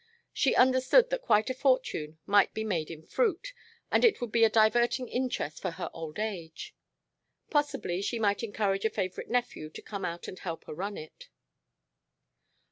She 0.33 0.55
understood 0.55 1.11
that 1.11 1.21
quite 1.21 1.51
a 1.51 1.53
fortune 1.53 2.17
might 2.25 2.55
be 2.55 2.63
made 2.63 2.89
in 2.89 3.03
fruit, 3.03 3.53
and 3.91 4.03
it 4.03 4.19
would 4.19 4.31
be 4.31 4.43
a 4.43 4.49
diverting 4.49 5.07
interest 5.07 5.61
for 5.61 5.69
her 5.77 5.91
old 5.93 6.17
age. 6.17 6.75
Possibly 7.51 8.01
she 8.01 8.17
might 8.17 8.41
encourage 8.41 8.83
a 8.83 8.89
favorite 8.89 9.29
nephew 9.29 9.69
to 9.69 9.81
come 9.83 10.03
out 10.03 10.27
and 10.27 10.39
help 10.39 10.63
her 10.65 10.73
run 10.73 10.97
it. 10.97 11.29